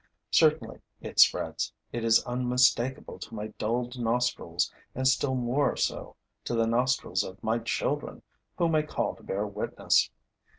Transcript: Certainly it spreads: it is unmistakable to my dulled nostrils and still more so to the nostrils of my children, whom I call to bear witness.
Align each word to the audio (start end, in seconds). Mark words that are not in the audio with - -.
Certainly 0.31 0.81
it 0.99 1.19
spreads: 1.19 1.71
it 1.91 2.03
is 2.03 2.23
unmistakable 2.25 3.19
to 3.19 3.35
my 3.35 3.49
dulled 3.59 3.99
nostrils 3.99 4.73
and 4.95 5.07
still 5.07 5.35
more 5.35 5.75
so 5.77 6.15
to 6.45 6.55
the 6.55 6.65
nostrils 6.65 7.23
of 7.23 7.43
my 7.43 7.59
children, 7.59 8.23
whom 8.57 8.73
I 8.73 8.81
call 8.81 9.15
to 9.17 9.21
bear 9.21 9.45
witness. 9.45 10.09